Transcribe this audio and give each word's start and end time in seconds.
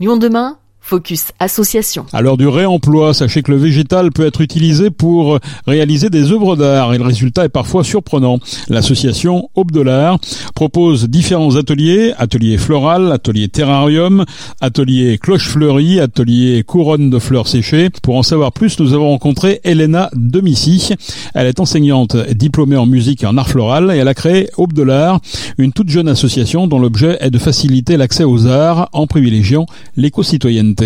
Lyon 0.00 0.16
demain 0.16 0.58
Focus 0.88 1.32
Association. 1.38 2.06
À 2.14 2.22
l'heure 2.22 2.38
du 2.38 2.48
réemploi, 2.48 3.12
sachez 3.12 3.42
que 3.42 3.50
le 3.50 3.58
végétal 3.58 4.10
peut 4.10 4.24
être 4.24 4.40
utilisé 4.40 4.88
pour 4.88 5.38
réaliser 5.66 6.08
des 6.08 6.32
œuvres 6.32 6.56
d'art 6.56 6.94
et 6.94 6.98
le 6.98 7.04
résultat 7.04 7.44
est 7.44 7.50
parfois 7.50 7.84
surprenant. 7.84 8.38
L'association 8.70 9.50
Aube 9.54 9.70
de 9.70 9.82
l'Art 9.82 10.18
propose 10.54 11.10
différents 11.10 11.56
ateliers, 11.56 12.14
atelier 12.16 12.56
floral, 12.56 13.12
atelier 13.12 13.48
terrarium, 13.48 14.24
atelier 14.62 15.18
cloche 15.18 15.48
fleurie, 15.48 16.00
atelier 16.00 16.62
couronne 16.66 17.10
de 17.10 17.18
fleurs 17.18 17.48
séchées. 17.48 17.90
Pour 18.02 18.16
en 18.16 18.22
savoir 18.22 18.52
plus, 18.52 18.80
nous 18.80 18.94
avons 18.94 19.10
rencontré 19.10 19.60
Elena 19.64 20.08
Domici. 20.14 20.94
Elle 21.34 21.48
est 21.48 21.60
enseignante 21.60 22.16
diplômée 22.16 22.78
en 22.78 22.86
musique 22.86 23.24
et 23.24 23.26
en 23.26 23.36
art 23.36 23.50
floral 23.50 23.90
et 23.90 23.98
elle 23.98 24.08
a 24.08 24.14
créé 24.14 24.48
Aube 24.56 24.72
de 24.72 24.84
l'Art, 24.84 25.20
une 25.58 25.74
toute 25.74 25.90
jeune 25.90 26.08
association 26.08 26.66
dont 26.66 26.78
l'objet 26.78 27.18
est 27.20 27.30
de 27.30 27.38
faciliter 27.38 27.98
l'accès 27.98 28.24
aux 28.24 28.46
arts 28.46 28.88
en 28.94 29.06
privilégiant 29.06 29.66
l'éco-citoyenneté. 29.98 30.77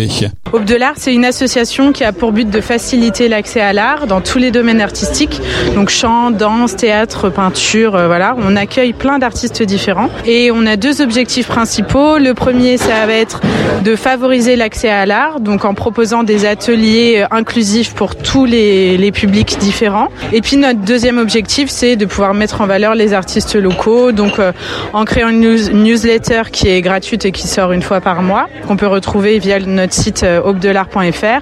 Aube 0.51 0.65
de 0.65 0.75
l'Art, 0.75 0.95
c'est 0.97 1.13
une 1.13 1.25
association 1.25 1.91
qui 1.91 2.03
a 2.03 2.11
pour 2.11 2.31
but 2.31 2.49
de 2.49 2.61
faciliter 2.61 3.27
l'accès 3.27 3.61
à 3.61 3.73
l'art 3.73 4.07
dans 4.07 4.21
tous 4.21 4.39
les 4.39 4.49
domaines 4.49 4.81
artistiques, 4.81 5.39
donc 5.75 5.89
chant, 5.89 6.31
danse, 6.31 6.75
théâtre, 6.75 7.29
peinture, 7.29 7.95
euh, 7.95 8.07
voilà. 8.07 8.35
On 8.39 8.55
accueille 8.55 8.93
plein 8.93 9.19
d'artistes 9.19 9.61
différents 9.61 10.09
et 10.25 10.49
on 10.51 10.65
a 10.65 10.77
deux 10.77 11.01
objectifs 11.01 11.47
principaux. 11.47 12.17
Le 12.17 12.33
premier, 12.33 12.77
ça 12.77 13.05
va 13.05 13.13
être 13.13 13.41
de 13.83 13.95
favoriser 13.95 14.55
l'accès 14.55 14.89
à 14.89 15.05
l'art, 15.05 15.39
donc 15.39 15.65
en 15.65 15.75
proposant 15.75 16.23
des 16.23 16.45
ateliers 16.45 17.21
euh, 17.23 17.35
inclusifs 17.35 17.93
pour 17.93 18.15
tous 18.15 18.45
les, 18.45 18.97
les 18.97 19.11
publics 19.11 19.57
différents. 19.59 20.09
Et 20.31 20.41
puis 20.41 20.57
notre 20.57 20.79
deuxième 20.79 21.19
objectif, 21.19 21.69
c'est 21.69 21.95
de 21.95 22.05
pouvoir 22.05 22.33
mettre 22.33 22.61
en 22.61 22.65
valeur 22.65 22.95
les 22.95 23.13
artistes 23.13 23.55
locaux, 23.55 24.11
donc 24.11 24.39
euh, 24.39 24.51
en 24.93 25.05
créant 25.05 25.29
une 25.29 25.55
newsletter 25.83 26.43
qui 26.51 26.69
est 26.69 26.81
gratuite 26.81 27.25
et 27.25 27.31
qui 27.31 27.47
sort 27.47 27.71
une 27.71 27.83
fois 27.83 28.01
par 28.01 28.23
mois, 28.23 28.47
qu'on 28.67 28.75
peut 28.75 28.87
retrouver 28.87 29.37
via 29.39 29.59
notre 29.59 29.82
notre 29.83 29.93
site 29.93 30.23
euh, 30.23 30.41
aubdelart.fr 30.41 31.41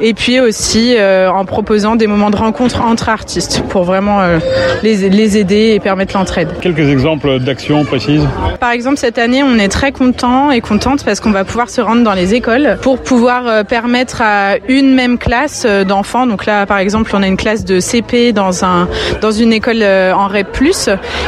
et 0.00 0.14
puis 0.14 0.38
aussi 0.38 0.94
euh, 0.96 1.28
en 1.30 1.44
proposant 1.44 1.96
des 1.96 2.06
moments 2.06 2.30
de 2.30 2.36
rencontre 2.36 2.80
entre 2.82 3.08
artistes 3.08 3.64
pour 3.68 3.82
vraiment 3.82 4.20
euh, 4.20 4.38
les, 4.84 5.10
les 5.10 5.38
aider 5.38 5.72
et 5.74 5.80
permettre 5.80 6.16
l'entraide. 6.16 6.50
Quelques 6.60 6.88
exemples 6.88 7.40
d'actions 7.40 7.84
précises? 7.84 8.26
Par 8.60 8.70
exemple, 8.70 8.98
cette 8.98 9.18
année, 9.18 9.42
on 9.42 9.58
est 9.58 9.68
très 9.68 9.90
content 9.90 10.52
et 10.52 10.60
contente 10.60 11.04
parce 11.04 11.18
qu'on 11.18 11.32
va 11.32 11.44
pouvoir 11.44 11.68
se 11.68 11.80
rendre 11.80 12.04
dans 12.04 12.12
les 12.12 12.32
écoles 12.34 12.78
pour 12.80 13.02
pouvoir 13.02 13.64
permettre 13.64 14.22
à 14.22 14.56
une 14.68 14.94
même 14.94 15.18
classe 15.18 15.66
d'enfants, 15.66 16.26
donc 16.26 16.46
là 16.46 16.66
par 16.66 16.78
exemple, 16.78 17.10
on 17.14 17.22
a 17.22 17.26
une 17.26 17.36
classe 17.36 17.64
de 17.64 17.80
CP 17.80 18.32
dans 18.32 18.64
un 18.64 18.88
dans 19.20 19.32
une 19.32 19.52
école 19.52 19.82
en 19.82 20.28
REP+, 20.28 20.46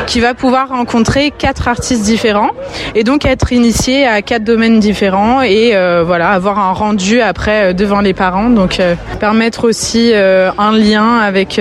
qui 0.06 0.20
va 0.20 0.34
pouvoir 0.34 0.68
rencontrer 0.68 1.32
quatre 1.36 1.68
artistes 1.68 2.04
différents 2.04 2.50
et 2.94 3.02
donc 3.02 3.24
être 3.24 3.52
initié 3.52 4.06
à 4.06 4.22
quatre 4.22 4.44
domaines 4.44 4.78
différents 4.78 5.42
et 5.42 5.72
voilà 6.04 6.30
avoir 6.30 6.51
un 6.58 6.72
rendu 6.72 7.20
après 7.20 7.70
euh, 7.70 7.72
devant 7.72 8.00
les 8.00 8.14
parents. 8.14 8.50
Donc 8.50 8.80
euh, 8.80 8.94
permettre 9.20 9.68
aussi 9.68 10.12
euh, 10.14 10.50
un 10.58 10.72
lien 10.72 11.18
avec 11.18 11.60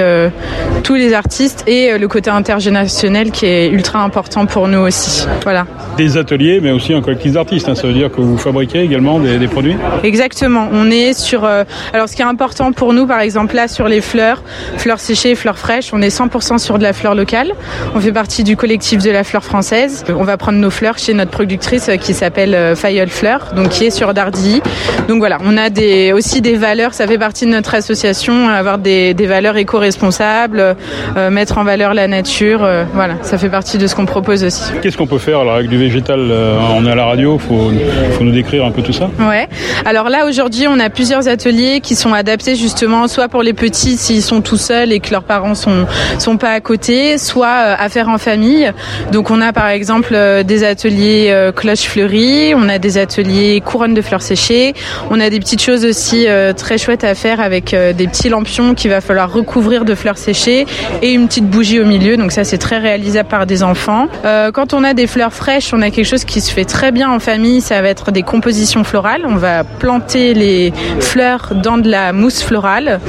tous 0.83 0.95
les 0.95 1.13
artistes 1.13 1.63
et 1.67 1.97
le 1.97 2.07
côté 2.07 2.29
intergénérationnel 2.29 3.31
qui 3.31 3.45
est 3.45 3.69
ultra 3.69 4.03
important 4.03 4.45
pour 4.45 4.67
nous 4.67 4.79
aussi. 4.79 5.25
Voilà. 5.43 5.65
Des 5.97 6.17
ateliers, 6.17 6.59
mais 6.61 6.71
aussi 6.71 6.93
un 6.93 7.01
collectif 7.01 7.33
d'artistes. 7.33 7.69
Hein. 7.69 7.75
Ça 7.75 7.87
veut 7.87 7.93
dire 7.93 8.11
que 8.11 8.21
vous 8.21 8.37
fabriquez 8.37 8.81
également 8.81 9.19
des, 9.19 9.37
des 9.37 9.47
produits? 9.47 9.75
Exactement. 10.03 10.69
On 10.71 10.89
est 10.89 11.13
sur. 11.13 11.45
alors, 11.45 12.09
ce 12.09 12.15
qui 12.15 12.21
est 12.21 12.25
important 12.25 12.71
pour 12.71 12.93
nous, 12.93 13.05
par 13.05 13.19
exemple, 13.19 13.55
là, 13.55 13.67
sur 13.67 13.87
les 13.87 14.01
fleurs, 14.01 14.41
fleurs 14.77 14.99
séchées, 14.99 15.35
fleurs 15.35 15.57
fraîches, 15.57 15.93
on 15.93 16.01
est 16.01 16.15
100% 16.15 16.57
sur 16.57 16.77
de 16.77 16.83
la 16.83 16.93
fleur 16.93 17.15
locale. 17.15 17.53
On 17.95 17.99
fait 17.99 18.13
partie 18.13 18.43
du 18.43 18.55
collectif 18.57 19.03
de 19.03 19.11
la 19.11 19.23
fleur 19.23 19.43
française. 19.43 20.03
On 20.09 20.23
va 20.23 20.37
prendre 20.37 20.57
nos 20.57 20.71
fleurs 20.71 20.97
chez 20.97 21.13
notre 21.13 21.31
productrice 21.31 21.91
qui 22.01 22.13
s'appelle 22.13 22.75
Fayol 22.75 23.09
Fleur, 23.09 23.51
donc 23.55 23.69
qui 23.69 23.85
est 23.85 23.91
sur 23.91 24.13
Dardilly. 24.13 24.61
Donc 25.07 25.19
voilà, 25.19 25.37
on 25.43 25.57
a 25.57 25.69
des, 25.69 26.13
aussi 26.13 26.41
des 26.41 26.55
valeurs, 26.55 26.93
ça 26.93 27.07
fait 27.07 27.17
partie 27.17 27.45
de 27.45 27.51
notre 27.51 27.75
association, 27.75 28.49
avoir 28.49 28.77
des, 28.77 29.13
des 29.13 29.27
valeurs 29.27 29.57
éco-responsables, 29.57 30.75
euh, 31.17 31.29
mettre 31.29 31.57
en 31.57 31.63
valeur 31.63 31.93
la 31.93 32.07
nature, 32.07 32.63
euh, 32.63 32.83
voilà, 32.93 33.15
ça 33.21 33.37
fait 33.37 33.49
partie 33.49 33.77
de 33.77 33.87
ce 33.87 33.95
qu'on 33.95 34.05
propose 34.05 34.43
aussi. 34.43 34.71
Qu'est-ce 34.81 34.97
qu'on 34.97 35.07
peut 35.07 35.17
faire 35.17 35.39
alors, 35.39 35.55
avec 35.55 35.69
du 35.69 35.77
végétal 35.77 36.19
euh, 36.19 36.57
On 36.75 36.85
est 36.85 36.91
à 36.91 36.95
la 36.95 37.05
radio, 37.05 37.39
il 37.41 37.47
faut, 37.47 37.71
faut 38.17 38.23
nous 38.23 38.31
décrire 38.31 38.65
un 38.65 38.71
peu 38.71 38.81
tout 38.81 38.93
ça? 38.93 39.09
Ouais, 39.19 39.47
alors 39.85 40.09
là 40.09 40.25
aujourd'hui 40.27 40.67
on 40.67 40.79
a 40.79 40.89
plusieurs 40.89 41.27
ateliers 41.27 41.79
qui 41.81 41.95
sont 41.95 42.13
adaptés 42.13 42.55
justement 42.55 43.07
soit 43.07 43.27
pour 43.27 43.43
les 43.43 43.53
petits 43.53 43.97
s'ils 43.97 44.23
sont 44.23 44.41
tout 44.41 44.57
seuls 44.57 44.91
et 44.91 44.99
que 44.99 45.11
leurs 45.11 45.23
parents 45.23 45.55
sont, 45.55 45.85
sont 46.19 46.37
pas 46.37 46.51
à 46.51 46.59
côté, 46.59 47.17
soit 47.17 47.47
à 47.47 47.89
faire 47.89 48.09
en 48.09 48.17
famille. 48.17 48.71
Donc 49.11 49.31
on 49.31 49.41
a 49.41 49.51
par 49.51 49.67
exemple 49.67 50.15
des 50.45 50.63
ateliers 50.63 51.51
cloche 51.55 51.81
fleurie, 51.81 52.53
on 52.55 52.69
a 52.69 52.77
des 52.77 52.97
ateliers 52.97 53.61
couronne 53.65 53.93
de 53.93 54.01
fleurs 54.01 54.21
séchées, 54.21 54.60
on 55.09 55.19
a 55.19 55.29
des 55.29 55.39
petites 55.39 55.61
choses 55.61 55.85
aussi 55.85 56.27
euh, 56.27 56.53
très 56.53 56.77
chouettes 56.77 57.03
à 57.03 57.15
faire 57.15 57.39
avec 57.39 57.73
euh, 57.73 57.93
des 57.93 58.07
petits 58.07 58.29
lampions 58.29 58.73
qu'il 58.73 58.89
va 58.89 59.01
falloir 59.01 59.31
recouvrir 59.31 59.85
de 59.85 59.95
fleurs 59.95 60.17
séchées 60.17 60.65
et 61.01 61.11
une 61.11 61.27
petite 61.27 61.47
bougie 61.47 61.79
au 61.79 61.85
milieu. 61.85 62.17
Donc 62.17 62.31
ça, 62.31 62.43
c'est 62.43 62.57
très 62.57 62.77
réalisable 62.77 63.29
par 63.29 63.45
des 63.45 63.63
enfants. 63.63 64.07
Euh, 64.25 64.51
quand 64.51 64.73
on 64.73 64.83
a 64.83 64.93
des 64.93 65.07
fleurs 65.07 65.33
fraîches, 65.33 65.73
on 65.73 65.81
a 65.81 65.89
quelque 65.89 66.05
chose 66.05 66.25
qui 66.25 66.41
se 66.41 66.51
fait 66.51 66.65
très 66.65 66.91
bien 66.91 67.09
en 67.11 67.19
famille. 67.19 67.61
Ça 67.61 67.81
va 67.81 67.89
être 67.89 68.11
des 68.11 68.23
compositions 68.23 68.83
florales. 68.83 69.23
On 69.25 69.35
va 69.35 69.63
planter 69.63 70.33
les 70.33 70.73
fleurs 70.99 71.53
dans 71.55 71.77
de 71.77 71.89
la 71.89 72.13
mousse 72.13 72.43
florale. 72.43 72.99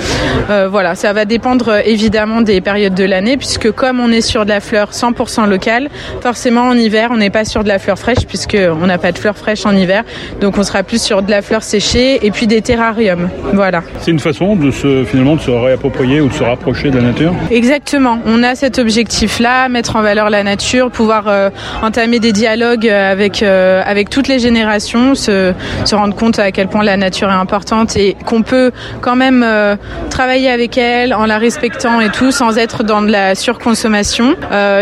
voilà, 0.48 0.94
ça 0.94 1.12
va 1.12 1.24
dépendre 1.24 1.80
évidemment 1.84 2.42
des 2.42 2.60
périodes 2.60 2.94
de 2.94 3.04
l'année 3.04 3.36
puisque 3.36 3.70
comme 3.70 4.00
on 4.00 4.10
est 4.10 4.20
sur 4.20 4.44
de 4.44 4.50
la 4.50 4.60
fleur 4.60 4.90
100% 4.92 5.48
locale, 5.48 5.88
forcément 6.20 6.62
en 6.62 6.76
hiver, 6.76 7.08
on 7.12 7.16
n'est 7.16 7.30
pas 7.30 7.44
sur 7.44 7.62
de 7.64 7.68
la 7.68 7.78
fleur 7.78 7.98
fraîche 7.98 8.26
puisque 8.26 8.56
on 8.56 8.86
n'a 8.86 8.98
pas 8.98 9.12
de 9.12 9.18
fleurs 9.18 9.36
fraîches 9.36 9.66
en 9.66 9.74
hiver. 9.74 10.04
Donc 10.40 10.58
on 10.58 10.62
sera 10.62 10.82
plus 10.82 11.02
sur 11.02 11.22
de 11.22 11.30
la 11.30 11.41
fleur 11.42 11.52
fleurs 11.52 11.62
séchées 11.62 12.24
et 12.24 12.30
puis 12.30 12.46
des 12.46 12.62
terrariums. 12.62 13.28
Voilà. 13.52 13.82
C'est 14.00 14.10
une 14.10 14.18
façon 14.18 14.56
de 14.56 14.70
se 14.70 15.04
finalement 15.04 15.36
de 15.36 15.40
se 15.42 15.50
réapproprier 15.50 16.22
ou 16.22 16.28
de 16.28 16.32
se 16.32 16.42
rapprocher 16.42 16.90
de 16.90 16.96
la 16.96 17.02
nature. 17.02 17.34
Exactement. 17.50 18.18
On 18.24 18.42
a 18.42 18.54
cet 18.54 18.78
objectif-là, 18.78 19.68
mettre 19.68 19.96
en 19.96 20.02
valeur 20.02 20.30
la 20.30 20.42
nature, 20.42 20.90
pouvoir 20.90 21.24
euh, 21.28 21.50
entamer 21.82 22.20
des 22.20 22.32
dialogues 22.32 22.88
avec 22.88 23.42
euh, 23.42 23.82
avec 23.84 24.08
toutes 24.08 24.28
les 24.28 24.38
générations, 24.38 25.14
se, 25.14 25.52
se 25.84 25.94
rendre 25.94 26.14
compte 26.14 26.38
à 26.38 26.52
quel 26.52 26.68
point 26.68 26.82
la 26.82 26.96
nature 26.96 27.28
est 27.28 27.32
importante 27.32 27.96
et 27.96 28.16
qu'on 28.24 28.42
peut 28.42 28.70
quand 29.02 29.16
même 29.16 29.42
euh, 29.44 29.76
travailler 30.08 30.50
avec 30.50 30.78
elle 30.78 31.12
en 31.12 31.26
la 31.26 31.36
respectant 31.36 32.00
et 32.00 32.08
tout, 32.08 32.30
sans 32.30 32.56
être 32.56 32.82
dans 32.82 33.02
de 33.02 33.10
la 33.10 33.34
surconsommation. 33.34 34.36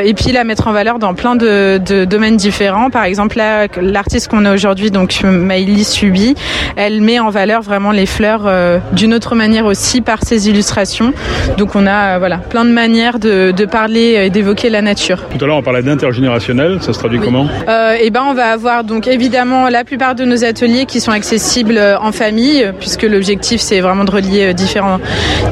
et 0.04 0.14
puis 0.14 0.30
la 0.30 0.44
mettre 0.44 0.68
en 0.68 0.72
valeur 0.72 1.00
dans 1.00 1.14
plein 1.14 1.34
de, 1.34 1.80
de 1.84 2.04
domaines 2.04 2.36
différents. 2.36 2.90
Par 2.90 3.04
exemple, 3.04 3.40
l'artiste 3.80 4.28
qu'on 4.28 4.44
a 4.44 4.52
aujourd'hui, 4.52 4.90
donc 4.90 5.20
Maïli 5.24 5.84
Subi, 5.84 6.34
elle 6.76 7.00
met 7.00 7.18
en 7.18 7.30
valeur 7.30 7.62
vraiment 7.62 7.90
les 7.90 8.06
fleurs 8.06 8.42
euh, 8.46 8.78
d'une 8.92 9.14
autre 9.14 9.34
manière 9.34 9.66
aussi 9.66 10.00
par 10.00 10.22
ses 10.24 10.48
illustrations. 10.48 11.12
Donc 11.56 11.74
on 11.74 11.86
a 11.86 12.16
euh, 12.16 12.18
voilà 12.18 12.38
plein 12.38 12.64
de 12.64 12.70
manières 12.70 13.18
de, 13.18 13.52
parler 13.70 14.24
et 14.26 14.30
d'évoquer 14.30 14.70
la 14.70 14.82
nature. 14.82 15.18
Tout 15.36 15.44
à 15.44 15.46
l'heure 15.46 15.56
on 15.56 15.62
parlait 15.62 15.82
d'intergénérationnel, 15.82 16.78
ça 16.80 16.92
se 16.92 16.98
traduit 16.98 17.20
comment 17.20 17.46
euh, 17.68 17.96
eh 18.00 18.10
ben 18.10 18.22
on 18.28 18.34
va 18.34 18.46
avoir 18.46 18.84
donc 18.84 19.06
évidemment 19.06 19.68
la 19.68 19.84
plupart 19.84 20.14
de 20.14 20.24
nos 20.24 20.44
ateliers 20.44 20.86
qui 20.86 21.00
sont 21.00 21.12
accessibles 21.12 21.80
en 22.00 22.10
famille 22.10 22.72
puisque 22.80 23.02
l'objectif 23.02 23.60
c'est 23.60 23.80
vraiment 23.80 24.04
de 24.04 24.10
relier 24.10 24.54
différents 24.54 24.98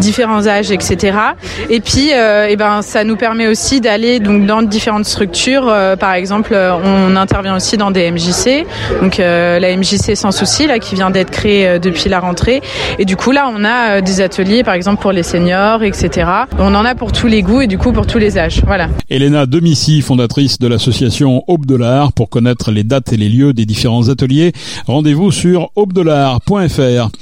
différents 0.00 0.46
âges 0.46 0.70
etc. 0.70 1.16
Et 1.70 1.80
puis 1.80 2.10
eh 2.10 2.56
ben 2.56 2.82
ça 2.82 3.04
nous 3.04 3.16
permet 3.16 3.46
aussi 3.46 3.80
d'aller 3.80 4.20
donc 4.20 4.46
dans 4.46 4.62
différentes 4.62 5.04
structures. 5.04 5.72
par 6.00 6.14
exemple 6.14 6.56
on 6.56 7.14
intervient 7.14 7.54
aussi 7.54 7.76
dans 7.76 7.90
des 7.90 8.10
MJC 8.10 8.66
donc 9.00 9.18
la 9.18 9.76
MJC 9.76 10.16
sans 10.16 10.32
souci 10.32 10.66
là 10.66 10.78
qui 10.78 10.87
vient 10.94 11.10
d'être 11.10 11.30
créé 11.30 11.66
euh, 11.66 11.78
depuis 11.78 12.08
la 12.08 12.20
rentrée. 12.20 12.60
Et 12.98 13.04
du 13.04 13.16
coup, 13.16 13.30
là, 13.30 13.50
on 13.54 13.64
a 13.64 13.98
euh, 13.98 14.00
des 14.00 14.20
ateliers, 14.20 14.62
par 14.62 14.74
exemple, 14.74 15.00
pour 15.00 15.12
les 15.12 15.22
seniors, 15.22 15.82
etc. 15.82 16.30
On 16.58 16.74
en 16.74 16.84
a 16.84 16.94
pour 16.94 17.12
tous 17.12 17.26
les 17.26 17.42
goûts 17.42 17.62
et 17.62 17.66
du 17.66 17.78
coup 17.78 17.92
pour 17.92 18.06
tous 18.06 18.18
les 18.18 18.38
âges. 18.38 18.62
Voilà. 18.66 18.88
Elena 19.10 19.46
Demici, 19.46 20.02
fondatrice 20.02 20.58
de 20.58 20.68
l'association 20.68 21.42
Aube 21.46 21.66
de 21.66 21.78
pour 22.14 22.28
connaître 22.28 22.70
les 22.70 22.84
dates 22.84 23.12
et 23.12 23.16
les 23.16 23.28
lieux 23.28 23.52
des 23.52 23.64
différents 23.64 24.08
ateliers, 24.08 24.52
rendez-vous 24.86 25.30
sur 25.30 25.70
aubedelart.fr. 25.76 27.10